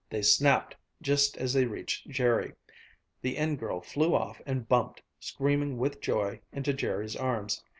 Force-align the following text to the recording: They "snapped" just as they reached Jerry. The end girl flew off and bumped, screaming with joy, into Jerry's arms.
They 0.09 0.23
"snapped" 0.23 0.75
just 0.99 1.37
as 1.37 1.53
they 1.53 1.65
reached 1.67 2.09
Jerry. 2.09 2.53
The 3.21 3.37
end 3.37 3.59
girl 3.59 3.81
flew 3.81 4.15
off 4.15 4.41
and 4.47 4.67
bumped, 4.67 5.03
screaming 5.19 5.77
with 5.77 6.01
joy, 6.01 6.41
into 6.51 6.73
Jerry's 6.73 7.15
arms. 7.15 7.63